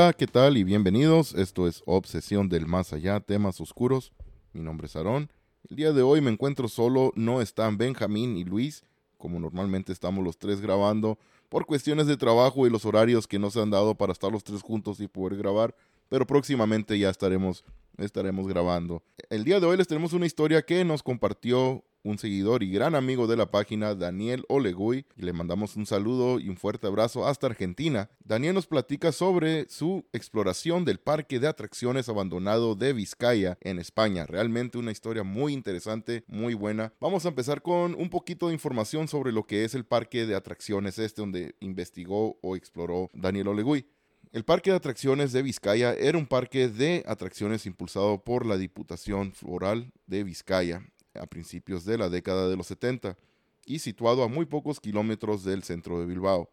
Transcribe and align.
Hola, 0.00 0.14
¿qué 0.14 0.26
tal 0.26 0.56
y 0.56 0.64
bienvenidos? 0.64 1.34
Esto 1.34 1.68
es 1.68 1.82
Obsesión 1.84 2.48
del 2.48 2.66
Más 2.66 2.94
Allá, 2.94 3.20
temas 3.20 3.60
oscuros. 3.60 4.14
Mi 4.54 4.62
nombre 4.62 4.86
es 4.86 4.96
Aarón. 4.96 5.30
El 5.68 5.76
día 5.76 5.92
de 5.92 6.00
hoy 6.00 6.22
me 6.22 6.30
encuentro 6.30 6.68
solo, 6.68 7.12
no 7.16 7.42
están 7.42 7.76
Benjamín 7.76 8.38
y 8.38 8.44
Luis, 8.44 8.82
como 9.18 9.38
normalmente 9.38 9.92
estamos 9.92 10.24
los 10.24 10.38
tres 10.38 10.62
grabando, 10.62 11.18
por 11.50 11.66
cuestiones 11.66 12.06
de 12.06 12.16
trabajo 12.16 12.66
y 12.66 12.70
los 12.70 12.86
horarios 12.86 13.26
que 13.26 13.38
no 13.38 13.50
se 13.50 13.60
han 13.60 13.68
dado 13.68 13.94
para 13.94 14.14
estar 14.14 14.32
los 14.32 14.42
tres 14.42 14.62
juntos 14.62 15.00
y 15.00 15.06
poder 15.06 15.36
grabar, 15.36 15.74
pero 16.08 16.26
próximamente 16.26 16.98
ya 16.98 17.10
estaremos, 17.10 17.62
estaremos 17.98 18.48
grabando. 18.48 19.02
El 19.28 19.44
día 19.44 19.60
de 19.60 19.66
hoy 19.66 19.76
les 19.76 19.86
tenemos 19.86 20.14
una 20.14 20.24
historia 20.24 20.62
que 20.62 20.82
nos 20.82 21.02
compartió 21.02 21.84
un 22.02 22.18
seguidor 22.18 22.62
y 22.62 22.70
gran 22.70 22.94
amigo 22.94 23.26
de 23.26 23.36
la 23.36 23.50
página, 23.50 23.94
Daniel 23.94 24.44
Oleguy, 24.48 25.06
y 25.16 25.22
le 25.22 25.32
mandamos 25.32 25.76
un 25.76 25.86
saludo 25.86 26.38
y 26.38 26.48
un 26.48 26.56
fuerte 26.56 26.86
abrazo 26.86 27.26
hasta 27.26 27.46
Argentina. 27.46 28.10
Daniel 28.24 28.54
nos 28.54 28.66
platica 28.66 29.12
sobre 29.12 29.68
su 29.68 30.06
exploración 30.12 30.84
del 30.84 30.98
parque 30.98 31.38
de 31.38 31.48
atracciones 31.48 32.08
abandonado 32.08 32.74
de 32.74 32.92
Vizcaya 32.92 33.58
en 33.60 33.78
España. 33.78 34.26
Realmente 34.26 34.78
una 34.78 34.92
historia 34.92 35.22
muy 35.22 35.52
interesante, 35.52 36.24
muy 36.26 36.54
buena. 36.54 36.92
Vamos 37.00 37.24
a 37.24 37.28
empezar 37.28 37.62
con 37.62 37.94
un 37.94 38.10
poquito 38.10 38.48
de 38.48 38.54
información 38.54 39.08
sobre 39.08 39.32
lo 39.32 39.46
que 39.46 39.64
es 39.64 39.74
el 39.74 39.84
parque 39.84 40.26
de 40.26 40.34
atracciones 40.34 40.98
este 40.98 41.22
donde 41.22 41.54
investigó 41.60 42.38
o 42.42 42.56
exploró 42.56 43.08
Daniel 43.12 43.48
Oleguy. 43.48 43.86
El 44.32 44.44
Parque 44.44 44.70
de 44.70 44.76
Atracciones 44.76 45.32
de 45.32 45.42
Vizcaya 45.42 45.92
era 45.92 46.16
un 46.16 46.26
parque 46.26 46.68
de 46.68 47.02
atracciones 47.08 47.66
impulsado 47.66 48.22
por 48.22 48.46
la 48.46 48.56
Diputación 48.56 49.32
Floral 49.32 49.92
de 50.06 50.22
Vizcaya 50.22 50.84
a 51.14 51.26
principios 51.26 51.84
de 51.84 51.98
la 51.98 52.08
década 52.08 52.48
de 52.48 52.56
los 52.56 52.66
70 52.66 53.16
y 53.66 53.78
situado 53.80 54.22
a 54.22 54.28
muy 54.28 54.46
pocos 54.46 54.80
kilómetros 54.80 55.44
del 55.44 55.62
centro 55.62 56.00
de 56.00 56.06
Bilbao. 56.06 56.50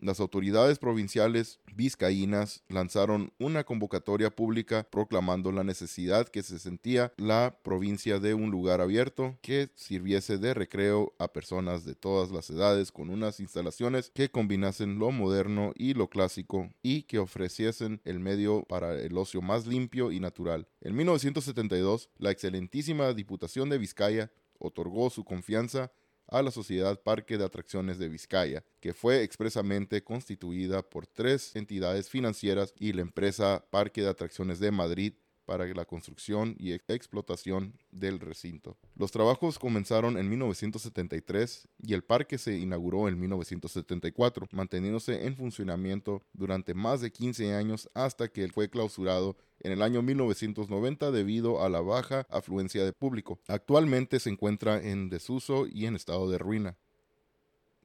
Las 0.00 0.20
autoridades 0.20 0.78
provinciales 0.78 1.58
vizcaínas 1.74 2.62
lanzaron 2.68 3.32
una 3.40 3.64
convocatoria 3.64 4.30
pública 4.30 4.86
proclamando 4.88 5.50
la 5.50 5.64
necesidad 5.64 6.28
que 6.28 6.44
se 6.44 6.60
sentía 6.60 7.12
la 7.16 7.58
provincia 7.64 8.20
de 8.20 8.32
un 8.32 8.52
lugar 8.52 8.80
abierto 8.80 9.36
que 9.42 9.70
sirviese 9.74 10.38
de 10.38 10.54
recreo 10.54 11.14
a 11.18 11.32
personas 11.32 11.84
de 11.84 11.96
todas 11.96 12.30
las 12.30 12.48
edades 12.48 12.92
con 12.92 13.10
unas 13.10 13.40
instalaciones 13.40 14.12
que 14.14 14.30
combinasen 14.30 15.00
lo 15.00 15.10
moderno 15.10 15.72
y 15.74 15.94
lo 15.94 16.08
clásico 16.08 16.70
y 16.80 17.02
que 17.02 17.18
ofreciesen 17.18 18.00
el 18.04 18.20
medio 18.20 18.62
para 18.68 18.94
el 19.00 19.18
ocio 19.18 19.42
más 19.42 19.66
limpio 19.66 20.12
y 20.12 20.20
natural. 20.20 20.68
En 20.80 20.94
1972, 20.94 22.08
la 22.18 22.30
excelentísima 22.30 23.12
Diputación 23.14 23.68
de 23.68 23.78
Vizcaya 23.78 24.30
otorgó 24.58 25.10
su 25.10 25.24
confianza 25.24 25.90
a 26.28 26.42
la 26.42 26.50
Sociedad 26.50 27.00
Parque 27.02 27.38
de 27.38 27.44
Atracciones 27.44 27.98
de 27.98 28.08
Vizcaya, 28.08 28.64
que 28.80 28.94
fue 28.94 29.22
expresamente 29.22 30.04
constituida 30.04 30.82
por 30.82 31.06
tres 31.06 31.56
entidades 31.56 32.08
financieras 32.08 32.74
y 32.78 32.92
la 32.92 33.02
empresa 33.02 33.64
Parque 33.70 34.02
de 34.02 34.10
Atracciones 34.10 34.60
de 34.60 34.70
Madrid 34.70 35.14
para 35.48 35.64
la 35.64 35.86
construcción 35.86 36.54
y 36.58 36.72
explotación 36.72 37.72
del 37.90 38.20
recinto. 38.20 38.76
Los 38.96 39.12
trabajos 39.12 39.58
comenzaron 39.58 40.18
en 40.18 40.28
1973 40.28 41.66
y 41.82 41.94
el 41.94 42.04
parque 42.04 42.36
se 42.36 42.58
inauguró 42.58 43.08
en 43.08 43.18
1974, 43.18 44.46
manteniéndose 44.52 45.24
en 45.24 45.36
funcionamiento 45.36 46.20
durante 46.34 46.74
más 46.74 47.00
de 47.00 47.10
15 47.10 47.54
años 47.54 47.88
hasta 47.94 48.28
que 48.28 48.46
fue 48.48 48.68
clausurado 48.68 49.38
en 49.60 49.72
el 49.72 49.80
año 49.80 50.02
1990 50.02 51.10
debido 51.12 51.64
a 51.64 51.70
la 51.70 51.80
baja 51.80 52.26
afluencia 52.28 52.84
de 52.84 52.92
público. 52.92 53.40
Actualmente 53.48 54.20
se 54.20 54.28
encuentra 54.28 54.82
en 54.82 55.08
desuso 55.08 55.66
y 55.66 55.86
en 55.86 55.96
estado 55.96 56.28
de 56.30 56.36
ruina. 56.36 56.76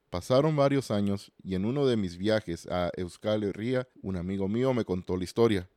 Pasaron 0.09 0.57
varios 0.57 0.91
años 0.91 1.31
y 1.41 1.55
en 1.55 1.63
uno 1.63 1.85
de 1.85 1.95
mis 1.95 2.17
viajes 2.17 2.67
a 2.67 2.91
Euskal 2.97 3.43
Herria, 3.43 3.87
un 4.01 4.17
amigo 4.17 4.49
mío 4.49 4.73
me 4.73 4.83
contó 4.83 5.15
la 5.15 5.23
historia. 5.23 5.69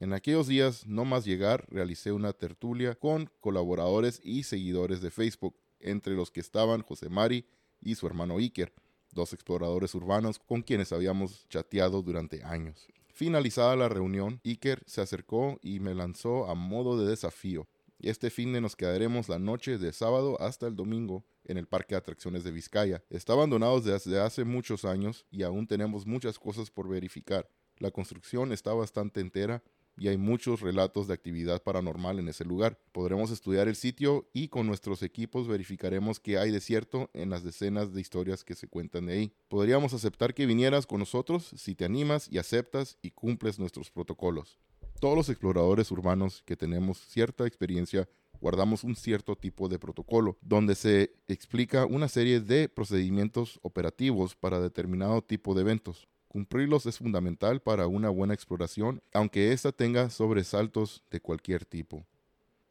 En 0.00 0.12
aquellos 0.12 0.46
días, 0.46 0.86
no 0.86 1.04
más 1.04 1.24
llegar, 1.24 1.66
realicé 1.70 2.12
una 2.12 2.32
tertulia 2.32 2.94
con 2.94 3.30
colaboradores 3.40 4.20
y 4.24 4.42
seguidores 4.42 5.00
de 5.00 5.10
Facebook, 5.10 5.56
entre 5.80 6.14
los 6.14 6.30
que 6.30 6.40
estaban 6.40 6.82
José 6.82 7.08
Mari 7.08 7.46
y 7.80 7.94
su 7.94 8.06
hermano 8.06 8.38
Iker, 8.38 8.72
dos 9.12 9.32
exploradores 9.32 9.94
urbanos 9.94 10.38
con 10.38 10.62
quienes 10.62 10.92
habíamos 10.92 11.48
chateado 11.48 12.02
durante 12.02 12.42
años. 12.44 12.88
Finalizada 13.12 13.76
la 13.76 13.88
reunión, 13.88 14.40
Iker 14.44 14.82
se 14.86 15.02
acercó 15.02 15.58
y 15.62 15.80
me 15.80 15.94
lanzó 15.94 16.48
a 16.48 16.54
modo 16.54 16.98
de 16.98 17.10
desafío. 17.10 17.68
Este 17.98 18.30
fin 18.30 18.52
de 18.52 18.60
nos 18.60 18.74
quedaremos 18.74 19.28
la 19.28 19.38
noche 19.38 19.78
de 19.78 19.92
sábado 19.92 20.40
hasta 20.40 20.66
el 20.66 20.74
domingo 20.74 21.24
en 21.44 21.58
el 21.58 21.66
Parque 21.68 21.94
de 21.94 21.98
Atracciones 21.98 22.42
de 22.42 22.50
Vizcaya. 22.50 23.04
Está 23.10 23.34
abandonado 23.34 23.80
desde 23.80 24.18
hace 24.18 24.44
muchos 24.44 24.84
años 24.84 25.24
y 25.30 25.42
aún 25.42 25.66
tenemos 25.66 26.06
muchas 26.06 26.38
cosas 26.38 26.70
por 26.70 26.88
verificar. 26.88 27.48
La 27.78 27.90
construcción 27.90 28.50
está 28.50 28.72
bastante 28.72 29.20
entera 29.20 29.62
y 29.96 30.08
hay 30.08 30.16
muchos 30.16 30.60
relatos 30.60 31.06
de 31.06 31.14
actividad 31.14 31.62
paranormal 31.62 32.18
en 32.18 32.28
ese 32.28 32.44
lugar. 32.44 32.78
Podremos 32.92 33.30
estudiar 33.30 33.68
el 33.68 33.76
sitio 33.76 34.28
y 34.32 34.48
con 34.48 34.66
nuestros 34.66 35.02
equipos 35.02 35.48
verificaremos 35.48 36.20
que 36.20 36.38
hay 36.38 36.50
de 36.50 36.60
cierto 36.60 37.10
en 37.12 37.30
las 37.30 37.44
decenas 37.44 37.92
de 37.92 38.00
historias 38.00 38.44
que 38.44 38.54
se 38.54 38.68
cuentan 38.68 39.06
de 39.06 39.14
ahí. 39.14 39.32
Podríamos 39.48 39.94
aceptar 39.94 40.34
que 40.34 40.46
vinieras 40.46 40.86
con 40.86 41.00
nosotros 41.00 41.52
si 41.56 41.74
te 41.74 41.84
animas 41.84 42.28
y 42.30 42.38
aceptas 42.38 42.98
y 43.02 43.10
cumples 43.10 43.58
nuestros 43.58 43.90
protocolos. 43.90 44.58
Todos 45.00 45.16
los 45.16 45.28
exploradores 45.28 45.90
urbanos 45.90 46.42
que 46.44 46.56
tenemos 46.56 46.98
cierta 46.98 47.46
experiencia 47.46 48.08
guardamos 48.42 48.82
un 48.82 48.96
cierto 48.96 49.36
tipo 49.36 49.68
de 49.68 49.78
protocolo, 49.78 50.36
donde 50.40 50.74
se 50.74 51.14
explica 51.28 51.86
una 51.86 52.08
serie 52.08 52.40
de 52.40 52.68
procedimientos 52.68 53.60
operativos 53.62 54.34
para 54.34 54.60
determinado 54.60 55.22
tipo 55.22 55.54
de 55.54 55.60
eventos. 55.60 56.08
Cumplirlos 56.32 56.86
es 56.86 56.96
fundamental 56.96 57.60
para 57.60 57.86
una 57.88 58.08
buena 58.08 58.32
exploración, 58.32 59.02
aunque 59.12 59.52
ésta 59.52 59.70
tenga 59.70 60.08
sobresaltos 60.08 61.04
de 61.10 61.20
cualquier 61.20 61.66
tipo. 61.66 62.06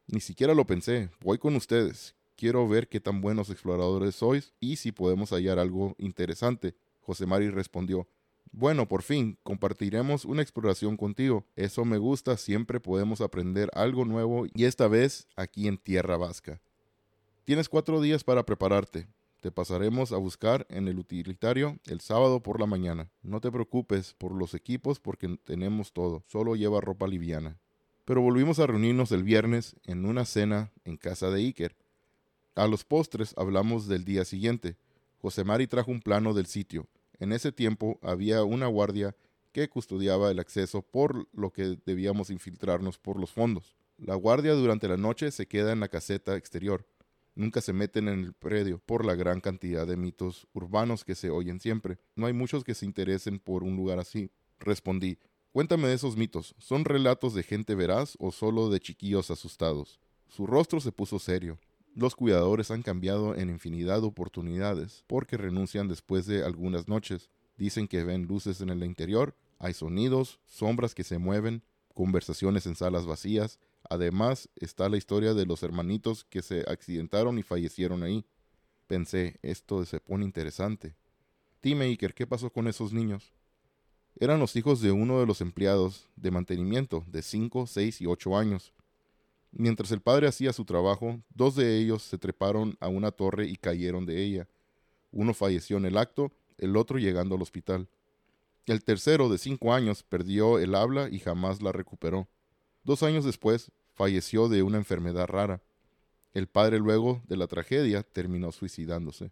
Ni 0.07 0.19
siquiera 0.19 0.55
lo 0.55 0.65
pensé, 0.65 1.11
voy 1.19 1.37
con 1.37 1.55
ustedes. 1.55 2.15
Quiero 2.35 2.67
ver 2.67 2.89
qué 2.89 2.99
tan 2.99 3.21
buenos 3.21 3.51
exploradores 3.51 4.15
sois 4.15 4.51
y 4.59 4.77
si 4.77 4.91
podemos 4.91 5.29
hallar 5.29 5.59
algo 5.59 5.93
interesante. 5.99 6.73
José 7.01 7.27
Mari 7.27 7.51
respondió, 7.51 8.07
bueno, 8.51 8.87
por 8.87 9.03
fin, 9.03 9.37
compartiremos 9.43 10.25
una 10.25 10.41
exploración 10.41 10.97
contigo. 10.97 11.45
Eso 11.55 11.85
me 11.85 11.99
gusta, 11.99 12.37
siempre 12.37 12.79
podemos 12.79 13.21
aprender 13.21 13.69
algo 13.75 14.05
nuevo 14.05 14.47
y 14.55 14.65
esta 14.65 14.87
vez 14.87 15.27
aquí 15.35 15.67
en 15.67 15.77
Tierra 15.77 16.17
Vasca. 16.17 16.59
Tienes 17.43 17.69
cuatro 17.69 18.01
días 18.01 18.23
para 18.23 18.43
prepararte. 18.43 19.07
Te 19.41 19.51
pasaremos 19.51 20.11
a 20.11 20.17
buscar 20.17 20.67
en 20.69 20.87
el 20.87 20.99
utilitario 20.99 21.79
el 21.87 21.99
sábado 21.99 22.43
por 22.43 22.59
la 22.59 22.67
mañana. 22.67 23.09
No 23.23 23.41
te 23.41 23.51
preocupes 23.51 24.13
por 24.13 24.33
los 24.33 24.53
equipos 24.53 24.99
porque 24.99 25.35
tenemos 25.43 25.93
todo, 25.93 26.23
solo 26.27 26.55
lleva 26.55 26.79
ropa 26.79 27.07
liviana. 27.07 27.57
Pero 28.05 28.21
volvimos 28.21 28.59
a 28.59 28.67
reunirnos 28.67 29.11
el 29.11 29.23
viernes 29.23 29.75
en 29.87 30.05
una 30.05 30.25
cena 30.25 30.71
en 30.85 30.95
casa 30.95 31.31
de 31.31 31.39
Iker. 31.39 31.75
A 32.53 32.67
los 32.67 32.85
postres 32.85 33.33
hablamos 33.35 33.87
del 33.87 34.05
día 34.05 34.25
siguiente. 34.25 34.77
José 35.17 35.43
Mari 35.43 35.65
trajo 35.65 35.89
un 35.89 36.01
plano 36.01 36.35
del 36.35 36.45
sitio. 36.45 36.85
En 37.17 37.31
ese 37.31 37.51
tiempo 37.51 37.97
había 38.03 38.43
una 38.43 38.67
guardia 38.67 39.15
que 39.53 39.69
custodiaba 39.69 40.29
el 40.29 40.37
acceso 40.37 40.83
por 40.83 41.27
lo 41.33 41.51
que 41.51 41.79
debíamos 41.83 42.29
infiltrarnos 42.29 42.99
por 42.99 43.19
los 43.19 43.31
fondos. 43.31 43.75
La 43.97 44.13
guardia 44.13 44.53
durante 44.53 44.87
la 44.87 44.97
noche 44.97 45.31
se 45.31 45.47
queda 45.47 45.71
en 45.71 45.79
la 45.79 45.87
caseta 45.87 46.35
exterior 46.35 46.85
nunca 47.41 47.59
se 47.59 47.73
meten 47.73 48.07
en 48.07 48.19
el 48.19 48.33
predio 48.33 48.79
por 48.85 49.03
la 49.03 49.15
gran 49.15 49.41
cantidad 49.41 49.87
de 49.87 49.97
mitos 49.97 50.47
urbanos 50.53 51.03
que 51.03 51.15
se 51.15 51.31
oyen 51.31 51.59
siempre. 51.59 51.97
No 52.15 52.27
hay 52.27 52.33
muchos 52.33 52.63
que 52.63 52.75
se 52.75 52.85
interesen 52.85 53.39
por 53.39 53.63
un 53.63 53.75
lugar 53.75 53.99
así. 53.99 54.31
Respondí, 54.59 55.17
cuéntame 55.51 55.87
de 55.87 55.95
esos 55.95 56.15
mitos. 56.15 56.55
¿Son 56.59 56.85
relatos 56.85 57.33
de 57.33 57.43
gente 57.43 57.73
veraz 57.73 58.15
o 58.19 58.31
solo 58.31 58.69
de 58.69 58.79
chiquillos 58.79 59.31
asustados? 59.31 59.99
Su 60.27 60.45
rostro 60.45 60.79
se 60.79 60.91
puso 60.91 61.17
serio. 61.17 61.59
Los 61.95 62.15
cuidadores 62.15 62.69
han 62.71 62.83
cambiado 62.83 63.35
en 63.35 63.49
infinidad 63.49 64.01
de 64.01 64.07
oportunidades 64.07 65.03
porque 65.07 65.35
renuncian 65.35 65.87
después 65.87 66.27
de 66.27 66.45
algunas 66.45 66.87
noches. 66.87 67.31
Dicen 67.57 67.87
que 67.87 68.03
ven 68.03 68.27
luces 68.27 68.61
en 68.61 68.69
el 68.69 68.83
interior, 68.83 69.35
hay 69.57 69.73
sonidos, 69.73 70.39
sombras 70.45 70.95
que 70.95 71.03
se 71.03 71.17
mueven, 71.17 71.63
conversaciones 71.93 72.65
en 72.65 72.75
salas 72.75 73.05
vacías, 73.05 73.59
Además 73.89 74.49
está 74.55 74.89
la 74.89 74.97
historia 74.97 75.33
de 75.33 75.45
los 75.45 75.63
hermanitos 75.63 76.23
que 76.23 76.41
se 76.41 76.61
accidentaron 76.61 77.37
y 77.37 77.43
fallecieron 77.43 78.03
ahí. 78.03 78.25
Pensé, 78.87 79.39
esto 79.41 79.85
se 79.85 79.99
pone 79.99 80.25
interesante. 80.25 80.95
Dime, 81.61 81.85
Iker, 81.85 82.13
¿qué 82.13 82.25
pasó 82.25 82.51
con 82.51 82.67
esos 82.67 82.93
niños? 82.93 83.33
Eran 84.19 84.39
los 84.39 84.55
hijos 84.55 84.81
de 84.81 84.91
uno 84.91 85.19
de 85.19 85.25
los 85.25 85.41
empleados 85.41 86.07
de 86.15 86.31
mantenimiento 86.31 87.03
de 87.07 87.21
5, 87.21 87.67
6 87.67 88.01
y 88.01 88.05
8 88.05 88.37
años. 88.37 88.73
Mientras 89.51 89.91
el 89.91 90.01
padre 90.01 90.27
hacía 90.27 90.53
su 90.53 90.63
trabajo, 90.63 91.21
dos 91.29 91.55
de 91.55 91.77
ellos 91.77 92.03
se 92.03 92.17
treparon 92.17 92.77
a 92.79 92.87
una 92.87 93.11
torre 93.11 93.47
y 93.47 93.55
cayeron 93.57 94.05
de 94.05 94.23
ella. 94.23 94.47
Uno 95.11 95.33
falleció 95.33 95.77
en 95.77 95.85
el 95.85 95.97
acto, 95.97 96.31
el 96.57 96.77
otro 96.77 96.97
llegando 96.97 97.35
al 97.35 97.41
hospital. 97.41 97.89
El 98.65 98.83
tercero, 98.83 99.27
de 99.27 99.37
cinco 99.37 99.73
años, 99.73 100.03
perdió 100.03 100.57
el 100.59 100.75
habla 100.75 101.09
y 101.09 101.19
jamás 101.19 101.61
la 101.61 101.71
recuperó. 101.71 102.27
Dos 102.83 103.03
años 103.03 103.25
después, 103.25 103.71
falleció 103.93 104.49
de 104.49 104.63
una 104.63 104.77
enfermedad 104.77 105.27
rara. 105.27 105.61
El 106.33 106.47
padre 106.47 106.79
luego 106.79 107.21
de 107.27 107.37
la 107.37 107.47
tragedia 107.47 108.03
terminó 108.03 108.51
suicidándose. 108.51 109.31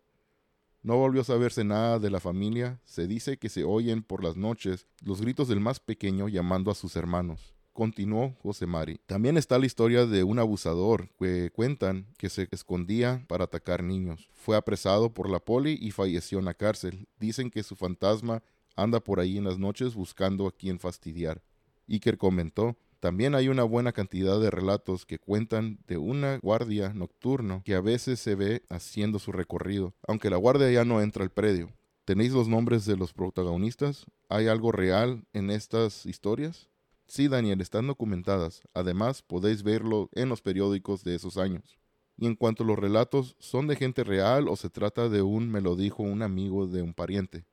No 0.82 0.98
volvió 0.98 1.22
a 1.22 1.26
saberse 1.26 1.64
nada 1.64 2.00
de 2.00 2.10
la 2.10 2.20
familia. 2.20 2.80
Se 2.86 3.08
dice 3.08 3.38
que 3.38 3.50
se 3.50 3.64
oyen 3.64 4.02
por 4.02 4.24
las 4.24 4.38
noches 4.38 4.88
los 5.04 5.20
gritos 5.22 5.48
del 5.48 5.60
más 5.60 5.80
pequeño 5.80 6.30
llamando 6.30 6.72
a 6.72 6.76
sus 6.76 6.96
hermanos. 6.96 7.54
Continuó 7.74 8.36
José 8.42 8.66
Mari. 8.66 9.00
También 9.06 9.38
está 9.38 9.58
la 9.58 9.66
historia 9.66 10.06
de 10.06 10.24
un 10.24 10.40
abusador 10.40 11.10
que 11.18 11.52
cuentan 11.52 12.08
que 12.18 12.30
se 12.30 12.48
escondía 12.52 13.26
para 13.28 13.46
atacar 13.46 13.84
niños. 13.84 14.30
Fue 14.34 14.56
apresado 14.56 15.14
por 15.14 15.30
la 15.30 15.40
poli 15.40 15.78
y 15.82 15.92
falleció 15.92 16.40
en 16.40 16.46
la 16.46 16.54
cárcel. 16.54 17.08
Dicen 17.20 17.50
que 17.50 17.64
su 17.64 17.76
fantasma 17.76 18.42
anda 18.76 19.00
por 19.00 19.20
ahí 19.20 19.38
en 19.38 19.44
las 19.44 19.58
noches 19.58 19.96
buscando 19.96 20.48
a 20.48 20.52
quien 20.52 20.80
fastidiar. 20.80 21.42
Iker 21.88 22.18
comentó, 22.18 22.78
también 23.00 23.34
hay 23.34 23.48
una 23.48 23.64
buena 23.64 23.94
cantidad 23.94 24.40
de 24.42 24.52
relatos 24.52 25.06
que 25.06 25.20
cuentan 25.20 25.80
de 25.88 25.98
una 25.98 26.38
guardia 26.40 26.94
nocturno 26.94 27.62
que 27.64 27.76
a 27.76 27.82
veces 27.82 28.20
se 28.20 28.36
ve 28.36 28.64
haciendo 28.70 29.20
su 29.20 29.32
recorrido, 29.32 29.94
aunque 30.08 30.30
la 30.30 30.36
guardia 30.36 30.70
ya 30.70 30.84
no 30.84 31.02
entra 31.02 31.24
al 31.24 31.32
predio. 31.32 31.72
¿Tenéis 32.04 32.34
los 32.34 32.48
nombres 32.48 32.86
de 32.86 32.98
los 32.98 33.14
protagonistas? 33.14 34.06
¿Hay 34.28 34.48
algo 34.48 34.72
real 34.72 35.24
en 35.32 35.50
estas 35.50 36.06
historias? 36.06 36.70
Sí, 37.08 37.28
Daniel, 37.28 37.62
están 37.62 37.88
documentadas. 37.88 38.64
Además, 38.74 39.22
podéis 39.22 39.64
verlo 39.64 40.10
en 40.14 40.28
los 40.28 40.42
periódicos 40.42 41.04
de 41.04 41.16
esos 41.16 41.38
años. 41.38 41.80
Y 42.18 42.26
en 42.26 42.36
cuanto 42.36 42.64
a 42.64 42.68
los 42.68 42.78
relatos, 42.78 43.38
¿son 43.40 43.68
de 43.68 43.78
gente 43.78 44.04
real 44.04 44.50
o 44.50 44.58
se 44.58 44.70
trata 44.70 45.08
de 45.08 45.22
un 45.22 45.50
me 45.50 45.62
lo 45.62 45.78
dijo 45.78 46.04
un 46.04 46.22
amigo 46.22 46.68
de 46.68 46.82
un 46.82 46.94
pariente? 46.94 47.46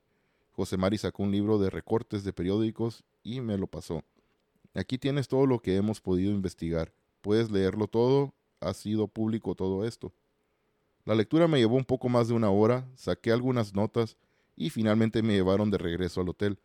José 0.51 0.75
Mari 0.75 0.97
sacó 0.97 1.23
un 1.23 1.31
libro 1.31 1.57
de 1.57 1.69
recortes 1.69 2.23
de 2.25 2.33
periódicos 2.33 3.05
y 3.23 3.39
me 3.39 3.57
lo 3.57 3.67
pasó. 3.67 4.03
Aquí 4.77 4.99
tienes 4.99 5.27
todo 5.27 5.47
lo 5.47 5.59
que 5.59 5.75
hemos 5.75 5.99
podido 5.99 6.31
investigar. 6.31 6.93
Puedes 7.21 7.49
leerlo 7.49 7.87
todo. 7.87 8.35
Ha 8.59 8.75
sido 8.75 9.07
público 9.07 9.55
todo 9.55 9.83
esto. 9.85 10.13
La 11.03 11.15
lectura 11.15 11.47
me 11.47 11.57
llevó 11.57 11.77
un 11.77 11.85
poco 11.85 12.09
más 12.09 12.27
de 12.27 12.35
una 12.35 12.51
hora, 12.51 12.87
saqué 12.95 13.31
algunas 13.31 13.73
notas 13.73 14.17
y 14.55 14.69
finalmente 14.69 15.23
me 15.23 15.33
llevaron 15.33 15.71
de 15.71 15.79
regreso 15.79 16.21
al 16.21 16.29
hotel. 16.29 16.59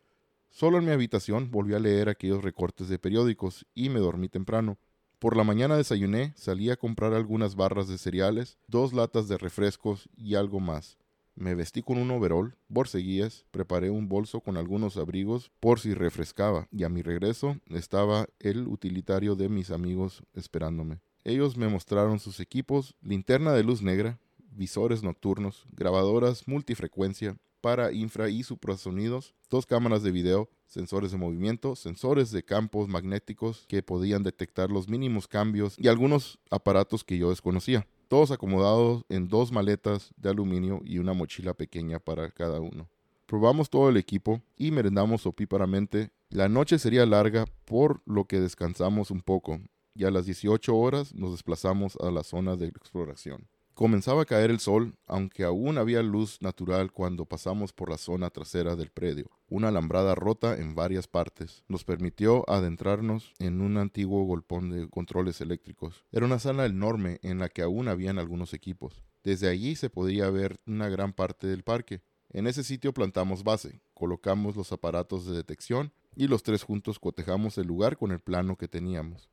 Solo 0.51 0.77
en 0.77 0.85
mi 0.85 0.91
habitación 0.91 1.49
volví 1.49 1.73
a 1.73 1.79
leer 1.79 2.07
aquellos 2.07 2.43
recortes 2.43 2.87
de 2.87 2.99
periódicos 2.99 3.65
y 3.73 3.89
me 3.89 3.99
dormí 3.99 4.29
temprano. 4.29 4.77
Por 5.17 5.35
la 5.35 5.43
mañana 5.43 5.75
desayuné, 5.75 6.33
salí 6.35 6.69
a 6.69 6.75
comprar 6.75 7.13
algunas 7.13 7.55
barras 7.55 7.87
de 7.87 7.97
cereales, 7.97 8.59
dos 8.67 8.93
latas 8.93 9.27
de 9.27 9.39
refrescos 9.39 10.07
y 10.15 10.35
algo 10.35 10.59
más. 10.59 10.97
Me 11.35 11.55
vestí 11.55 11.81
con 11.81 11.97
un 11.97 12.11
overol, 12.11 12.55
borceguías, 12.67 13.45
preparé 13.49 13.89
un 13.89 14.07
bolso 14.07 14.41
con 14.41 14.55
algunos 14.55 14.97
abrigos 14.97 15.51
por 15.59 15.79
si 15.79 15.93
refrescaba, 15.93 16.67
y 16.71 16.83
a 16.83 16.89
mi 16.89 17.01
regreso 17.01 17.57
estaba 17.67 18.27
el 18.39 18.67
utilitario 18.67 19.35
de 19.35 19.49
mis 19.49 19.71
amigos 19.71 20.23
esperándome. 20.33 21.01
Ellos 21.23 21.57
me 21.57 21.69
mostraron 21.69 22.19
sus 22.19 22.39
equipos, 22.39 22.95
linterna 23.01 23.53
de 23.53 23.63
luz 23.63 23.81
negra, 23.81 24.19
visores 24.37 25.01
nocturnos, 25.01 25.65
grabadoras 25.71 26.47
multifrecuencia, 26.47 27.37
para 27.61 27.93
infra 27.93 28.29
y 28.29 28.43
suprasonidos, 28.43 29.33
dos 29.49 29.65
cámaras 29.65 30.03
de 30.03 30.11
video, 30.11 30.49
sensores 30.67 31.11
de 31.11 31.17
movimiento, 31.17 31.77
sensores 31.77 32.29
de 32.31 32.43
campos 32.43 32.89
magnéticos 32.89 33.63
que 33.69 33.81
podían 33.81 34.21
detectar 34.21 34.69
los 34.69 34.89
mínimos 34.89 35.29
cambios 35.29 35.75
y 35.79 35.87
algunos 35.87 36.39
aparatos 36.51 37.05
que 37.05 37.17
yo 37.17 37.29
desconocía, 37.29 37.87
todos 38.07 38.31
acomodados 38.31 39.03
en 39.09 39.27
dos 39.27 39.51
maletas 39.51 40.13
de 40.17 40.29
aluminio 40.29 40.81
y 40.85 40.97
una 40.97 41.13
mochila 41.13 41.53
pequeña 41.53 41.99
para 41.99 42.29
cada 42.31 42.59
uno. 42.59 42.89
Probamos 43.25 43.69
todo 43.69 43.89
el 43.89 43.97
equipo 43.97 44.41
y 44.55 44.71
merendamos 44.71 45.25
opíparamente. 45.25 46.11
La 46.29 46.49
noche 46.49 46.77
sería 46.77 47.05
larga 47.05 47.45
por 47.65 48.01
lo 48.05 48.25
que 48.25 48.39
descansamos 48.39 49.11
un 49.11 49.21
poco 49.21 49.59
y 49.95 50.05
a 50.05 50.11
las 50.11 50.25
18 50.25 50.75
horas 50.75 51.13
nos 51.13 51.31
desplazamos 51.31 51.97
a 51.97 52.11
la 52.11 52.23
zona 52.23 52.55
de 52.55 52.67
exploración. 52.67 53.47
Comenzaba 53.73 54.21
a 54.21 54.25
caer 54.25 54.51
el 54.51 54.59
sol, 54.59 54.99
aunque 55.07 55.43
aún 55.43 55.79
había 55.79 56.03
luz 56.03 56.39
natural 56.43 56.91
cuando 56.91 57.25
pasamos 57.25 57.73
por 57.73 57.89
la 57.89 57.97
zona 57.97 58.29
trasera 58.29 58.75
del 58.75 58.91
predio. 58.91 59.31
Una 59.49 59.69
alambrada 59.69 60.13
rota 60.13 60.55
en 60.55 60.75
varias 60.75 61.07
partes 61.07 61.63
nos 61.67 61.83
permitió 61.83 62.47
adentrarnos 62.47 63.33
en 63.39 63.61
un 63.61 63.77
antiguo 63.77 64.25
golpón 64.25 64.69
de 64.69 64.87
controles 64.89 65.41
eléctricos. 65.41 66.05
Era 66.11 66.27
una 66.27 66.37
sala 66.37 66.67
enorme 66.67 67.19
en 67.23 67.39
la 67.39 67.49
que 67.49 67.63
aún 67.63 67.87
habían 67.87 68.19
algunos 68.19 68.53
equipos. 68.53 69.03
Desde 69.23 69.49
allí 69.49 69.75
se 69.75 69.89
podía 69.89 70.29
ver 70.29 70.59
una 70.67 70.87
gran 70.87 71.11
parte 71.11 71.47
del 71.47 71.63
parque. 71.63 72.03
En 72.29 72.45
ese 72.45 72.63
sitio 72.63 72.93
plantamos 72.93 73.43
base, 73.43 73.81
colocamos 73.95 74.55
los 74.55 74.71
aparatos 74.71 75.25
de 75.25 75.35
detección 75.35 75.91
y 76.15 76.27
los 76.27 76.43
tres 76.43 76.61
juntos 76.61 76.99
cotejamos 76.99 77.57
el 77.57 77.65
lugar 77.65 77.97
con 77.97 78.11
el 78.11 78.19
plano 78.19 78.55
que 78.55 78.67
teníamos. 78.67 79.31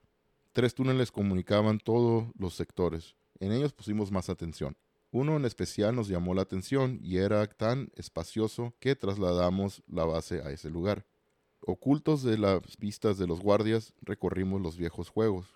Tres 0.53 0.75
túneles 0.75 1.13
comunicaban 1.13 1.79
todos 1.79 2.25
los 2.39 2.55
sectores. 2.55 3.17
En 3.41 3.53
ellos 3.53 3.73
pusimos 3.73 4.13
más 4.13 4.29
atención. 4.29 4.77
Uno 5.11 5.37
en 5.37 5.45
especial 5.45 5.97
nos 5.97 6.09
llamó 6.09 6.35
la 6.35 6.43
atención 6.43 7.01
y 7.03 7.17
era 7.17 7.45
tan 7.47 7.91
espacioso 7.97 8.75
que 8.79 8.95
trasladamos 8.95 9.83
la 9.89 10.05
base 10.05 10.41
a 10.43 10.51
ese 10.51 10.71
lugar. 10.71 11.05
Ocultos 11.63 12.23
de 12.23 12.39
las 12.39 12.77
vistas 12.79 13.19
de 13.19 13.27
los 13.27 13.41
guardias, 13.41 13.93
recorrimos 14.03 14.61
los 14.61 14.77
viejos 14.77 15.09
juegos. 15.09 15.53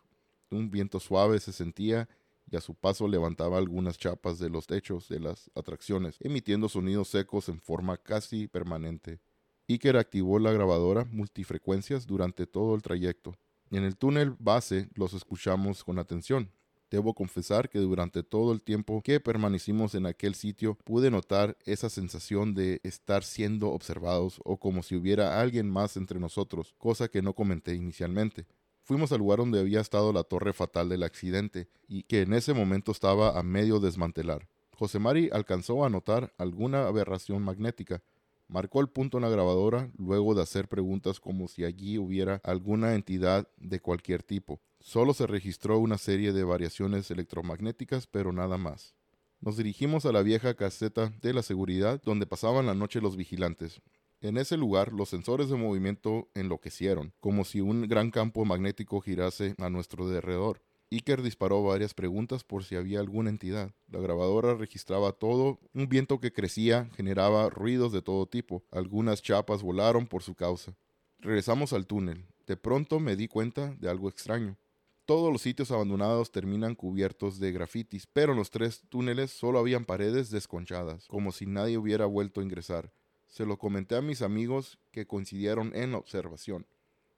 Un 0.50 0.70
viento 0.70 0.98
suave 0.98 1.38
se 1.38 1.52
sentía 1.52 2.08
y 2.50 2.56
a 2.56 2.60
su 2.60 2.74
paso 2.74 3.06
levantaba 3.06 3.58
algunas 3.58 3.96
chapas 3.96 4.38
de 4.38 4.50
los 4.50 4.66
techos 4.66 5.08
de 5.08 5.20
las 5.20 5.50
atracciones, 5.54 6.16
emitiendo 6.20 6.68
sonidos 6.68 7.08
secos 7.08 7.48
en 7.48 7.60
forma 7.60 7.96
casi 7.96 8.48
permanente. 8.48 9.20
Iker 9.68 9.96
activó 9.96 10.38
la 10.38 10.52
grabadora 10.52 11.04
multifrecuencias 11.04 12.06
durante 12.06 12.46
todo 12.46 12.74
el 12.74 12.82
trayecto. 12.82 13.34
En 13.70 13.84
el 13.84 13.96
túnel 13.96 14.36
base 14.38 14.88
los 14.94 15.14
escuchamos 15.14 15.84
con 15.84 15.98
atención, 15.98 16.50
Debo 16.90 17.14
confesar 17.14 17.68
que 17.68 17.78
durante 17.78 18.22
todo 18.22 18.52
el 18.52 18.62
tiempo 18.62 19.02
que 19.02 19.20
permanecimos 19.20 19.94
en 19.94 20.06
aquel 20.06 20.34
sitio 20.34 20.76
pude 20.84 21.10
notar 21.10 21.56
esa 21.64 21.90
sensación 21.90 22.54
de 22.54 22.80
estar 22.84 23.24
siendo 23.24 23.70
observados 23.70 24.40
o 24.44 24.58
como 24.58 24.82
si 24.82 24.94
hubiera 24.94 25.40
alguien 25.40 25.70
más 25.70 25.96
entre 25.96 26.20
nosotros, 26.20 26.74
cosa 26.78 27.08
que 27.08 27.22
no 27.22 27.34
comenté 27.34 27.74
inicialmente. 27.74 28.46
Fuimos 28.82 29.12
al 29.12 29.18
lugar 29.18 29.38
donde 29.38 29.60
había 29.60 29.80
estado 29.80 30.12
la 30.12 30.24
torre 30.24 30.52
fatal 30.52 30.88
del 30.88 31.02
accidente 31.02 31.68
y 31.88 32.02
que 32.02 32.20
en 32.20 32.34
ese 32.34 32.52
momento 32.52 32.92
estaba 32.92 33.38
a 33.38 33.42
medio 33.42 33.80
desmantelar. 33.80 34.46
José 34.76 34.98
Mari 34.98 35.30
alcanzó 35.32 35.84
a 35.84 35.90
notar 35.90 36.34
alguna 36.36 36.86
aberración 36.86 37.42
magnética, 37.42 38.02
Marcó 38.46 38.80
el 38.80 38.88
punto 38.88 39.18
en 39.18 39.22
la 39.22 39.30
grabadora 39.30 39.90
luego 39.96 40.34
de 40.34 40.42
hacer 40.42 40.68
preguntas 40.68 41.18
como 41.18 41.48
si 41.48 41.64
allí 41.64 41.98
hubiera 41.98 42.40
alguna 42.44 42.94
entidad 42.94 43.48
de 43.56 43.80
cualquier 43.80 44.22
tipo. 44.22 44.60
Solo 44.84 45.14
se 45.14 45.26
registró 45.26 45.78
una 45.78 45.96
serie 45.96 46.34
de 46.34 46.44
variaciones 46.44 47.10
electromagnéticas, 47.10 48.06
pero 48.06 48.34
nada 48.34 48.58
más. 48.58 48.94
Nos 49.40 49.56
dirigimos 49.56 50.04
a 50.04 50.12
la 50.12 50.20
vieja 50.20 50.52
caseta 50.52 51.10
de 51.22 51.32
la 51.32 51.42
seguridad 51.42 52.02
donde 52.04 52.26
pasaban 52.26 52.66
la 52.66 52.74
noche 52.74 53.00
los 53.00 53.16
vigilantes. 53.16 53.80
En 54.20 54.36
ese 54.36 54.58
lugar 54.58 54.92
los 54.92 55.08
sensores 55.08 55.48
de 55.48 55.56
movimiento 55.56 56.28
enloquecieron, 56.34 57.14
como 57.20 57.46
si 57.46 57.62
un 57.62 57.88
gran 57.88 58.10
campo 58.10 58.44
magnético 58.44 59.00
girase 59.00 59.54
a 59.56 59.70
nuestro 59.70 60.04
alrededor. 60.04 60.60
Iker 60.90 61.22
disparó 61.22 61.62
varias 61.62 61.94
preguntas 61.94 62.44
por 62.44 62.62
si 62.62 62.76
había 62.76 63.00
alguna 63.00 63.30
entidad. 63.30 63.72
La 63.88 64.00
grabadora 64.00 64.54
registraba 64.54 65.12
todo. 65.12 65.60
Un 65.72 65.88
viento 65.88 66.20
que 66.20 66.30
crecía 66.30 66.90
generaba 66.94 67.48
ruidos 67.48 67.90
de 67.90 68.02
todo 68.02 68.26
tipo. 68.26 68.62
Algunas 68.70 69.22
chapas 69.22 69.62
volaron 69.62 70.06
por 70.06 70.22
su 70.22 70.34
causa. 70.34 70.76
Regresamos 71.20 71.72
al 71.72 71.86
túnel. 71.86 72.26
De 72.46 72.58
pronto 72.58 73.00
me 73.00 73.16
di 73.16 73.28
cuenta 73.28 73.74
de 73.76 73.88
algo 73.88 74.10
extraño. 74.10 74.58
Todos 75.06 75.30
los 75.30 75.42
sitios 75.42 75.70
abandonados 75.70 76.32
terminan 76.32 76.74
cubiertos 76.74 77.38
de 77.38 77.52
grafitis, 77.52 78.06
pero 78.06 78.32
en 78.32 78.38
los 78.38 78.50
tres 78.50 78.84
túneles 78.88 79.30
solo 79.30 79.58
habían 79.58 79.84
paredes 79.84 80.30
desconchadas, 80.30 81.08
como 81.08 81.30
si 81.30 81.44
nadie 81.44 81.76
hubiera 81.76 82.06
vuelto 82.06 82.40
a 82.40 82.44
ingresar. 82.44 82.90
Se 83.26 83.44
lo 83.44 83.58
comenté 83.58 83.96
a 83.96 84.00
mis 84.00 84.22
amigos 84.22 84.78
que 84.92 85.06
coincidieron 85.06 85.72
en 85.74 85.92
la 85.92 85.98
observación. 85.98 86.66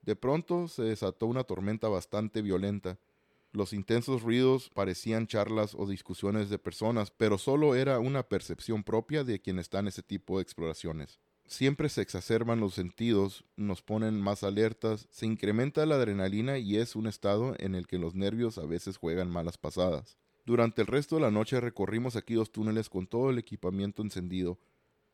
De 0.02 0.16
pronto 0.16 0.66
se 0.66 0.82
desató 0.82 1.26
una 1.26 1.44
tormenta 1.44 1.88
bastante 1.88 2.42
violenta. 2.42 2.98
Los 3.52 3.72
intensos 3.72 4.22
ruidos 4.22 4.68
parecían 4.74 5.28
charlas 5.28 5.76
o 5.76 5.86
discusiones 5.86 6.50
de 6.50 6.58
personas, 6.58 7.12
pero 7.12 7.38
solo 7.38 7.76
era 7.76 8.00
una 8.00 8.24
percepción 8.24 8.82
propia 8.82 9.22
de 9.22 9.40
quien 9.40 9.60
está 9.60 9.78
en 9.78 9.86
ese 9.86 10.02
tipo 10.02 10.38
de 10.38 10.42
exploraciones. 10.42 11.20
Siempre 11.48 11.88
se 11.88 12.02
exacerban 12.02 12.58
los 12.58 12.74
sentidos, 12.74 13.44
nos 13.56 13.80
ponen 13.80 14.20
más 14.20 14.42
alertas, 14.42 15.06
se 15.10 15.26
incrementa 15.26 15.86
la 15.86 15.94
adrenalina 15.94 16.58
y 16.58 16.76
es 16.76 16.96
un 16.96 17.06
estado 17.06 17.54
en 17.58 17.76
el 17.76 17.86
que 17.86 17.98
los 17.98 18.16
nervios 18.16 18.58
a 18.58 18.66
veces 18.66 18.96
juegan 18.96 19.30
malas 19.30 19.56
pasadas. 19.56 20.16
Durante 20.44 20.82
el 20.82 20.88
resto 20.88 21.16
de 21.16 21.22
la 21.22 21.30
noche 21.30 21.60
recorrimos 21.60 22.16
aquellos 22.16 22.50
túneles 22.50 22.88
con 22.88 23.06
todo 23.06 23.30
el 23.30 23.38
equipamiento 23.38 24.02
encendido. 24.02 24.58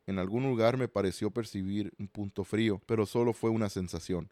En 0.07 0.19
algún 0.19 0.45
lugar 0.45 0.79
me 0.79 0.89
pareció 0.89 1.31
percibir 1.31 1.93
un 1.99 2.09
punto 2.09 2.45
frío, 2.45 2.81
pero 2.87 3.05
solo 3.05 3.35
fue 3.35 3.51
una 3.51 3.69
sensación. 3.69 4.31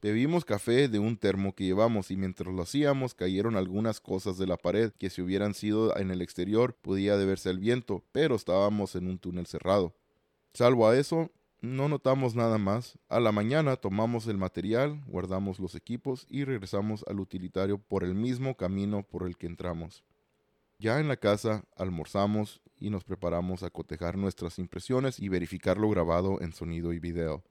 Bebimos 0.00 0.44
café 0.44 0.88
de 0.88 0.98
un 0.98 1.16
termo 1.16 1.54
que 1.54 1.64
llevamos 1.64 2.10
y 2.10 2.16
mientras 2.16 2.52
lo 2.52 2.62
hacíamos 2.62 3.14
cayeron 3.14 3.56
algunas 3.56 4.00
cosas 4.00 4.36
de 4.36 4.46
la 4.46 4.56
pared 4.56 4.90
que 4.98 5.10
si 5.10 5.22
hubieran 5.22 5.54
sido 5.54 5.96
en 5.96 6.10
el 6.10 6.22
exterior 6.22 6.74
podía 6.74 7.16
deberse 7.16 7.50
al 7.50 7.58
viento, 7.58 8.02
pero 8.10 8.34
estábamos 8.34 8.96
en 8.96 9.06
un 9.06 9.18
túnel 9.18 9.46
cerrado. 9.46 9.94
Salvo 10.54 10.88
a 10.88 10.98
eso, 10.98 11.30
no 11.62 11.88
notamos 11.88 12.34
nada 12.34 12.58
más. 12.58 12.98
A 13.08 13.20
la 13.20 13.30
mañana 13.30 13.76
tomamos 13.76 14.26
el 14.26 14.36
material, 14.36 15.00
guardamos 15.06 15.60
los 15.60 15.76
equipos 15.76 16.26
y 16.28 16.44
regresamos 16.44 17.04
al 17.08 17.20
utilitario 17.20 17.78
por 17.78 18.02
el 18.02 18.14
mismo 18.14 18.56
camino 18.56 19.04
por 19.04 19.26
el 19.26 19.36
que 19.36 19.46
entramos. 19.46 20.04
Ya 20.80 20.98
en 20.98 21.06
la 21.06 21.16
casa 21.16 21.64
almorzamos 21.76 22.60
y 22.76 22.90
nos 22.90 23.04
preparamos 23.04 23.62
a 23.62 23.70
cotejar 23.70 24.18
nuestras 24.18 24.58
impresiones 24.58 25.20
y 25.20 25.28
verificar 25.28 25.78
lo 25.78 25.88
grabado 25.88 26.40
en 26.40 26.52
sonido 26.52 26.92
y 26.92 26.98
video. 26.98 27.44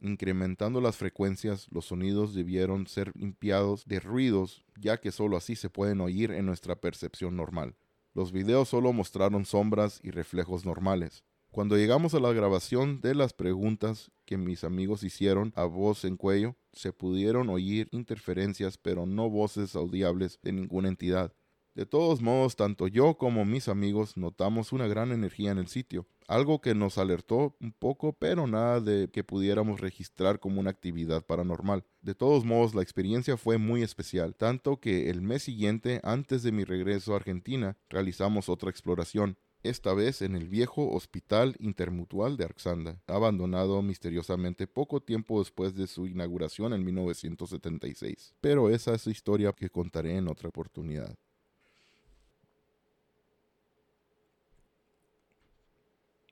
Incrementando 0.00 0.80
las 0.80 0.96
frecuencias, 0.96 1.66
los 1.72 1.86
sonidos 1.86 2.32
debieron 2.32 2.86
ser 2.86 3.10
limpiados 3.16 3.86
de 3.86 3.98
ruidos, 3.98 4.64
ya 4.78 4.98
que 4.98 5.10
sólo 5.10 5.36
así 5.36 5.56
se 5.56 5.68
pueden 5.68 6.00
oír 6.00 6.30
en 6.30 6.46
nuestra 6.46 6.76
percepción 6.76 7.34
normal. 7.34 7.74
Los 8.14 8.30
videos 8.30 8.68
solo 8.68 8.92
mostraron 8.92 9.44
sombras 9.44 9.98
y 10.04 10.12
reflejos 10.12 10.64
normales. 10.64 11.24
Cuando 11.56 11.78
llegamos 11.78 12.12
a 12.12 12.20
la 12.20 12.34
grabación 12.34 13.00
de 13.00 13.14
las 13.14 13.32
preguntas 13.32 14.12
que 14.26 14.36
mis 14.36 14.62
amigos 14.62 15.02
hicieron 15.02 15.54
a 15.56 15.64
voz 15.64 16.04
en 16.04 16.18
cuello, 16.18 16.54
se 16.74 16.92
pudieron 16.92 17.48
oír 17.48 17.88
interferencias 17.92 18.76
pero 18.76 19.06
no 19.06 19.30
voces 19.30 19.74
audibles 19.74 20.38
de 20.42 20.52
ninguna 20.52 20.88
entidad. 20.88 21.32
De 21.74 21.86
todos 21.86 22.20
modos, 22.20 22.56
tanto 22.56 22.88
yo 22.88 23.16
como 23.16 23.46
mis 23.46 23.68
amigos 23.68 24.18
notamos 24.18 24.74
una 24.74 24.86
gran 24.86 25.12
energía 25.12 25.50
en 25.50 25.56
el 25.56 25.68
sitio, 25.68 26.06
algo 26.28 26.60
que 26.60 26.74
nos 26.74 26.98
alertó 26.98 27.56
un 27.58 27.72
poco, 27.72 28.12
pero 28.12 28.46
nada 28.46 28.82
de 28.82 29.08
que 29.10 29.24
pudiéramos 29.24 29.80
registrar 29.80 30.40
como 30.40 30.60
una 30.60 30.68
actividad 30.68 31.24
paranormal. 31.24 31.86
De 32.02 32.14
todos 32.14 32.44
modos, 32.44 32.74
la 32.74 32.82
experiencia 32.82 33.38
fue 33.38 33.56
muy 33.56 33.82
especial, 33.82 34.34
tanto 34.34 34.78
que 34.78 35.08
el 35.08 35.22
mes 35.22 35.44
siguiente, 35.44 36.00
antes 36.02 36.42
de 36.42 36.52
mi 36.52 36.64
regreso 36.64 37.14
a 37.14 37.16
Argentina, 37.16 37.78
realizamos 37.88 38.50
otra 38.50 38.68
exploración 38.68 39.38
esta 39.68 39.94
vez 39.94 40.22
en 40.22 40.36
el 40.36 40.48
viejo 40.48 40.90
Hospital 40.90 41.56
Intermutual 41.58 42.36
de 42.36 42.44
Arxanda, 42.44 43.02
abandonado 43.06 43.82
misteriosamente 43.82 44.66
poco 44.66 45.00
tiempo 45.00 45.38
después 45.38 45.74
de 45.74 45.86
su 45.86 46.06
inauguración 46.06 46.72
en 46.72 46.84
1976. 46.84 48.34
Pero 48.40 48.70
esa 48.70 48.94
es 48.94 49.06
historia 49.06 49.52
que 49.52 49.70
contaré 49.70 50.16
en 50.16 50.28
otra 50.28 50.48
oportunidad. 50.48 51.16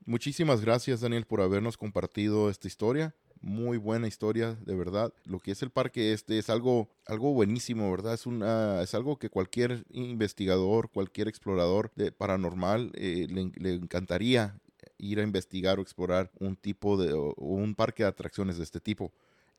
Muchísimas 0.07 0.61
gracias 0.61 1.01
Daniel 1.01 1.25
por 1.25 1.41
habernos 1.41 1.77
compartido 1.77 2.51
esta 2.51 2.67
historia. 2.67 3.15
Muy 3.41 3.77
buena 3.77 4.07
historia, 4.07 4.55
de 4.63 4.75
verdad. 4.75 5.11
Lo 5.25 5.39
que 5.39 5.49
es 5.49 5.63
el 5.63 5.71
parque 5.71 6.13
este 6.13 6.37
es 6.37 6.51
algo, 6.51 6.89
algo 7.07 7.33
buenísimo, 7.33 7.89
¿verdad? 7.89 8.13
Es, 8.13 8.27
una, 8.27 8.83
es 8.83 8.93
algo 8.93 9.17
que 9.17 9.31
cualquier 9.31 9.83
investigador, 9.89 10.91
cualquier 10.91 11.27
explorador 11.27 11.91
de 11.95 12.11
paranormal 12.11 12.91
eh, 12.93 13.25
le, 13.29 13.51
le 13.55 13.73
encantaría 13.73 14.59
ir 14.99 15.19
a 15.19 15.23
investigar 15.23 15.79
o 15.79 15.81
explorar 15.81 16.29
un 16.39 16.55
tipo 16.55 16.97
de 16.97 17.11
un 17.37 17.73
parque 17.73 18.03
de 18.03 18.09
atracciones 18.09 18.57
de 18.57 18.63
este 18.63 18.79
tipo 18.79 19.11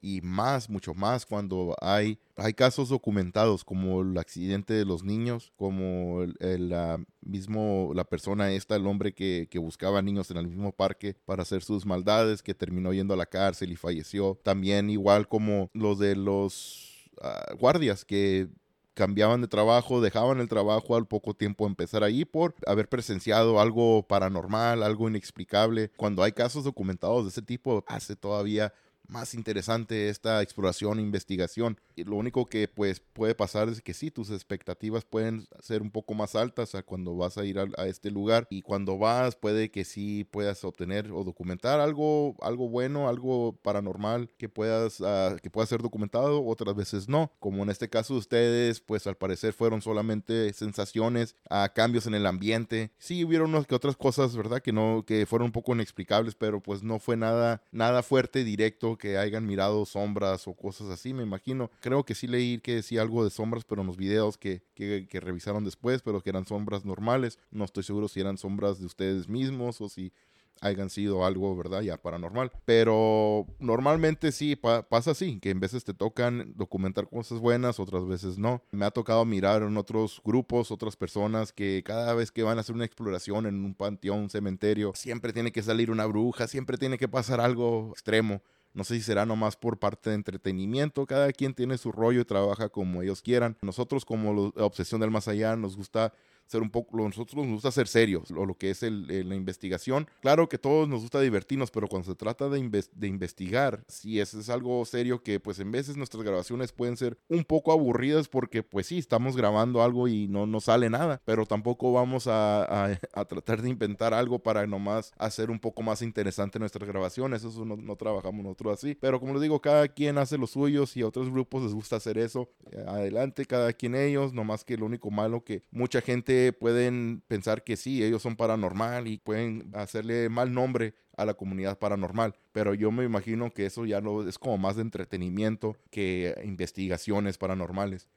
y 0.07 0.21
más, 0.21 0.71
mucho 0.71 0.95
más 0.95 1.27
cuando 1.27 1.75
hay, 1.81 2.21
hay 2.37 2.55
casos 2.55 2.91
documentados 2.91 3.65
como 3.65 4.03
el 4.03 4.17
accidente 4.19 4.73
de 4.73 4.85
los 4.85 5.03
niños, 5.03 5.53
como 5.57 6.23
el, 6.23 6.77
mismo, 7.23 7.91
la 7.93 8.05
persona 8.05 8.53
esta, 8.53 8.77
el 8.77 8.87
hombre 8.87 9.13
que, 9.13 9.49
que, 9.51 9.59
buscaba 9.59 10.03
niños 10.03 10.31
en 10.31 10.37
el 10.37 10.47
mismo 10.47 10.71
parque 10.71 11.17
para 11.25 11.43
hacer 11.43 11.65
sus 11.65 11.85
maldades, 11.85 12.41
que 12.45 12.55
terminó 12.55 12.93
yendo 12.93 13.15
a 13.15 13.17
la 13.17 13.27
cárcel 13.27 13.73
y 13.73 13.77
falleció. 13.77 14.39
También 14.45 14.91
igual 14.91 15.27
como 15.27 15.71
los 15.75 15.99
de 15.99 16.15
los 16.15 17.11
ah, 17.21 17.55
guardias 17.59 18.05
que 18.05 18.49
cambiaban 18.95 19.41
de 19.41 19.49
trabajo, 19.49 20.01
dejaban 20.01 20.39
el 20.39 20.49
trabajo 20.49 20.95
al 20.95 21.07
poco 21.07 21.35
tiempo 21.35 21.67
empezar 21.67 22.05
ahí 22.05 22.25
por 22.25 22.55
haber 22.65 22.89
presenciado 22.89 23.61
algo 23.61 24.05
paranormal, 24.07 24.85
algo 24.85 25.09
inexplicable. 25.09 25.91
Cuando 25.97 26.23
hay 26.23 26.31
casos 26.31 26.63
documentados 26.63 27.25
de 27.25 27.31
ese 27.31 27.43
tipo, 27.43 27.85
hace 27.89 28.15
todavía 28.15 28.73
más 29.09 29.35
interesante 29.35 30.09
esta 30.09 30.43
exploración 30.43 30.99
e 30.99 31.03
investigación. 31.03 31.79
Y 31.95 32.05
lo 32.05 32.17
único 32.17 32.47
que 32.47 32.69
pues 32.69 33.01
puede 33.01 33.35
pasar 33.35 33.69
es 33.69 33.81
que 33.81 33.95
sí, 33.95 34.11
tus 34.11 34.31
expectativas 34.31 35.05
pueden 35.05 35.47
ser 35.61 35.83
un 35.83 35.91
poco 35.91 36.15
más 36.15 36.35
altas 36.35 36.75
a 36.75 36.83
cuando 36.83 37.17
vas 37.17 37.39
a 37.39 37.45
ir 37.45 37.59
a, 37.59 37.87
este 37.87 38.11
lugar 38.11 38.47
y 38.51 38.63
cuando 38.63 38.99
vas 38.99 39.37
puede 39.37 39.71
que 39.71 39.85
sí 39.85 40.25
puedas 40.25 40.65
obtener 40.65 41.11
o 41.13 41.25
documentar 41.25 41.81
algo, 41.81 42.37
algo 42.43 42.69
bueno, 42.69 43.09
algo 43.09 43.57
paranormal 43.63 44.31
que 44.37 44.49
puedas 44.49 45.01
uh, 45.01 45.37
que 45.43 45.51
pueda 45.51 45.67
ser 45.67 45.83
documentado, 45.83 46.45
otras 46.45 46.75
veces 46.75 47.09
no. 47.09 47.33
Como 47.39 47.63
en 47.63 47.71
este 47.71 47.89
caso 47.89 48.15
ustedes, 48.15 48.81
pues 48.81 49.07
al 49.07 49.17
parecer 49.17 49.53
fueron 49.53 49.83
solamente 49.83 50.53
sensaciones, 50.53 51.37
a 51.49 51.69
cambios 51.71 52.07
en 52.07 52.15
el 52.15 52.27
ambiente. 52.27 52.91
Sí 52.99 53.25
hubieron 53.25 53.51
unas 53.51 53.67
que 53.67 53.75
otras 53.75 53.97
cosas, 53.97 54.37
¿verdad? 54.37 54.61
Que 54.61 54.73
no 54.73 55.05
que 55.07 55.27
fueron 55.27 55.47
un 55.47 55.53
poco 55.53 55.75
inexplicables, 55.75 56.35
pero 56.35 56.61
pues 56.61 56.83
no 56.83 56.99
fue 56.99 57.17
nada 57.17 57.63
nada 57.71 58.03
fuerte 58.03 58.45
directo 58.45 58.96
que 58.97 59.19
hayan 59.19 59.47
mirado 59.47 59.85
sombras 59.87 60.47
o 60.49 60.55
cosas 60.55 60.89
así, 60.89 61.15
me 61.15 61.23
imagino. 61.23 61.71
Creo 61.81 62.05
que 62.05 62.15
sí 62.15 62.27
leí 62.27 62.59
que 62.59 62.77
decía 62.77 63.03
algo 63.03 63.25
de 63.25 63.31
sombras, 63.31 63.65
pero 63.65 63.83
en 63.83 63.87
los 63.87 63.97
videos 63.97 64.37
que, 64.37 64.63
que, 64.75 65.07
que 65.09 65.21
revisaron 65.21 65.65
después, 65.65 66.03
pero 66.03 66.21
que 66.21 66.31
eran 66.31 66.47
sombras 66.47 66.85
normales. 66.85 67.39
No 67.51 67.65
estoy 67.65 67.83
seguro 67.83 68.09
si 68.09 68.21
eran 68.21 68.39
sombras 68.39 68.79
de 68.79 68.87
ustedes 68.87 69.29
mismos 69.29 69.81
o 69.81 69.89
si 69.89 70.13
hayan 70.61 70.91
sido 70.91 71.25
algo, 71.25 71.57
¿verdad? 71.57 71.83
Ya 71.83 71.97
paranormal. 71.97 72.51
Pero 72.65 73.47
normalmente 73.59 74.33
sí 74.33 74.57
pasa 74.57 75.11
así, 75.11 75.39
que 75.41 75.51
en 75.51 75.61
veces 75.61 75.85
te 75.85 75.95
tocan 75.95 76.53
documentar 76.57 77.09
cosas 77.09 77.39
buenas, 77.41 77.81
otras 77.81 78.07
veces 78.07 78.39
no. 78.39 78.63
Me 78.71 78.85
ha 78.85 78.91
tocado 78.91 79.25
mirar 79.25 79.63
en 79.63 79.77
otros 79.77 80.21
grupos, 80.25 80.71
otras 80.71 80.97
personas 80.97 81.53
que 81.53 81.83
cada 81.85 82.15
vez 82.15 82.31
que 82.31 82.43
van 82.43 82.59
a 82.59 82.61
hacer 82.61 82.75
una 82.75 82.85
exploración 82.85 83.47
en 83.47 83.65
un 83.65 83.75
panteón, 83.75 84.17
un 84.21 84.31
cementerio, 84.31 84.93
siempre 84.95 85.33
tiene 85.33 85.53
que 85.53 85.63
salir 85.63 85.91
una 85.91 86.07
bruja, 86.07 86.47
siempre 86.49 86.79
tiene 86.79 86.99
que 86.99 87.09
pasar 87.09 87.41
algo 87.41 87.91
extremo. 87.93 88.41
No 88.77 88.85
sé 88.85 88.97
si 88.97 89.01
será 89.01 89.25
nomás 89.25 89.57
por 89.57 89.79
parte 89.79 90.11
de 90.11 90.17
entretenimiento. 90.17 91.07
Cada 91.07 91.33
quien 91.33 91.55
tiene 91.55 91.79
su 91.79 91.93
rollo 91.93 92.21
y 92.21 92.27
trabaja 92.27 92.69
como 92.69 93.01
ellos 93.01 93.23
quieran. 93.23 93.57
Nosotros 93.63 94.05
como 94.05 94.53
la 94.55 94.67
obsesión 94.67 95.01
del 95.01 95.11
más 95.11 95.29
allá 95.29 95.57
nos 95.57 95.79
gusta 95.79 96.13
ser 96.47 96.63
un 96.63 96.71
poco, 96.71 96.97
nosotros 96.97 97.45
nos 97.45 97.55
gusta 97.55 97.71
ser 97.71 97.89
serios, 97.89 98.31
o 98.31 98.47
lo 98.47 98.57
que 98.57 98.71
es 98.71 98.83
el, 98.83 99.07
la 99.29 99.35
investigación. 99.35 100.09
Claro 100.21 100.49
que 100.49 100.59
todos 100.59 100.89
nos 100.89 101.03
gusta 101.03 101.21
divertirnos, 101.21 101.71
pero 101.71 101.89
cuando 101.89 102.09
se 102.09 102.15
trata 102.15 102.49
de, 102.49 102.85
de 102.95 103.07
investigar, 103.09 103.85
si 103.89 104.21
es, 104.21 104.37
algo 104.49 104.85
serio 104.85 105.23
que 105.23 105.41
pues 105.41 105.59
en 105.59 105.73
veces 105.73 105.97
nuestras 105.97 106.23
grabaciones 106.23 106.73
pueden 106.73 106.97
ser 106.97 107.19
un 107.29 107.45
poco 107.45 107.73
aburridas 107.73 108.29
porque 108.29 108.63
pues 108.63 108.87
sí, 108.87 108.99
estamos 108.99 109.37
grabando 109.37 109.83
algo 109.83 110.09
y 110.09 110.29
no 110.29 110.47
nos 110.47 110.65
sale 110.65 110.89
nada, 110.91 111.21
pero 111.25 111.47
tampoco 111.47 111.93
vamos 111.93 112.27
a, 112.27 112.97
a, 113.13 113.25
tratar 113.25 113.63
de 113.63 113.71
inventar 113.71 114.15
algo 114.15 114.39
para 114.39 114.67
nomás 114.67 115.13
hacer 115.19 115.51
un 115.51 115.59
poco 115.59 115.83
más 115.83 116.03
interesante 116.03 116.59
nuestras 116.59 116.89
grabaciones, 116.89 117.43
eso 117.43 117.65
no, 117.65 117.77
no 117.77 117.97
trabajamos 117.97 118.45
nosotros 118.45 118.75
así, 118.75 118.95
pero 118.95 119.19
como 119.19 119.33
les 119.33 119.43
digo, 119.43 119.61
cada 119.61 119.89
quien 119.89 120.19
hace 120.19 120.39
los 120.39 120.51
suyos 120.51 120.97
y 120.97 121.03
a 121.03 121.09
otros 121.09 121.31
grupos 121.31 121.65
les 121.65 121.75
gusta 121.75 121.97
hacer 121.97 122.19
eso, 122.19 122.49
adelante, 122.87 123.47
cada 123.47 123.73
quien 123.73 123.95
ellos, 123.95 124.33
nomás 124.33 124.65
que 124.65 124.77
lo 124.77 124.87
único 124.87 125.11
malo 125.11 125.43
que 125.43 125.63
mucha 125.71 126.01
gente 126.01 126.36
pueden 126.59 127.23
pensar 127.29 127.65
que 127.65 127.77
sí, 127.77 128.03
ellos 128.03 128.23
son 128.23 128.37
paranormal 128.37 129.09
y 129.09 129.19
pueden 129.19 129.71
hacerle 129.75 130.29
mal 130.29 130.53
nombre 130.53 130.95
a 131.17 131.25
la 131.25 131.35
comunidad 131.35 131.79
paranormal, 131.79 132.35
pero 132.53 132.75
yo 132.75 132.91
me 132.91 133.05
imagino 133.05 133.53
que 133.53 133.67
eso 133.67 133.87
ya 133.87 134.01
no 134.01 134.27
es 134.29 134.39
como 134.39 134.59
más 134.59 134.77
de 134.77 134.83
entretenimiento 134.83 135.77
que 135.91 136.35
investigaciones 136.45 137.39
paranormales. 137.39 138.09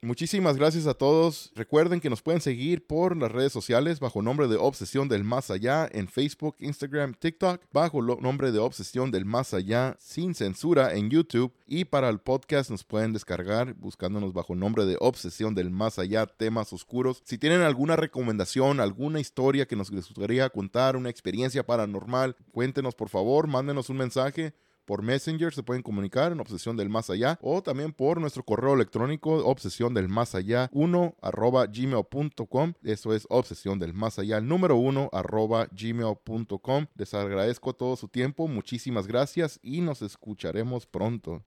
Muchísimas 0.00 0.56
gracias 0.56 0.86
a 0.86 0.94
todos. 0.94 1.50
Recuerden 1.56 1.98
que 1.98 2.08
nos 2.08 2.22
pueden 2.22 2.40
seguir 2.40 2.86
por 2.86 3.16
las 3.16 3.32
redes 3.32 3.52
sociales 3.52 3.98
bajo 3.98 4.22
nombre 4.22 4.46
de 4.46 4.54
Obsesión 4.54 5.08
del 5.08 5.24
Más 5.24 5.50
Allá 5.50 5.88
en 5.90 6.06
Facebook, 6.06 6.54
Instagram, 6.60 7.14
TikTok, 7.14 7.62
bajo 7.72 7.98
el 7.98 8.22
nombre 8.22 8.52
de 8.52 8.60
Obsesión 8.60 9.10
del 9.10 9.24
Más 9.24 9.54
Allá 9.54 9.96
sin 9.98 10.36
censura 10.36 10.94
en 10.94 11.10
YouTube 11.10 11.52
y 11.66 11.84
para 11.84 12.10
el 12.10 12.20
podcast 12.20 12.70
nos 12.70 12.84
pueden 12.84 13.12
descargar 13.12 13.74
buscándonos 13.74 14.32
bajo 14.32 14.54
nombre 14.54 14.86
de 14.86 14.96
Obsesión 15.00 15.56
del 15.56 15.70
Más 15.70 15.98
Allá 15.98 16.26
temas 16.26 16.72
oscuros. 16.72 17.20
Si 17.24 17.36
tienen 17.36 17.62
alguna 17.62 17.96
recomendación, 17.96 18.78
alguna 18.78 19.18
historia 19.18 19.66
que 19.66 19.74
nos 19.74 19.90
gustaría 19.90 20.48
contar, 20.50 20.94
una 20.94 21.10
experiencia 21.10 21.66
paranormal, 21.66 22.36
cuéntenos 22.52 22.94
por 22.94 23.08
favor, 23.08 23.48
mándenos 23.48 23.90
un 23.90 23.96
mensaje 23.96 24.54
por 24.88 25.02
Messenger 25.02 25.52
se 25.52 25.62
pueden 25.62 25.82
comunicar 25.82 26.32
en 26.32 26.40
Obsesión 26.40 26.74
del 26.74 26.88
Más 26.88 27.10
Allá 27.10 27.38
o 27.42 27.62
también 27.62 27.92
por 27.92 28.22
nuestro 28.22 28.42
correo 28.42 28.72
electrónico 28.72 29.44
obsesión 29.44 29.92
del 29.92 30.08
más 30.08 30.34
allá 30.34 30.70
1 30.72 31.16
arroba 31.20 31.66
gmail.com. 31.66 32.72
Eso 32.82 33.12
es 33.12 33.26
Obsesión 33.28 33.78
del 33.78 33.92
Más 33.92 34.18
Allá, 34.18 34.40
número 34.40 34.76
1 34.76 35.10
arroba 35.12 35.68
gmail.com. 35.70 36.86
Les 36.94 37.12
agradezco 37.12 37.74
todo 37.74 37.96
su 37.96 38.08
tiempo, 38.08 38.48
muchísimas 38.48 39.06
gracias 39.06 39.60
y 39.62 39.82
nos 39.82 40.00
escucharemos 40.00 40.86
pronto. 40.86 41.42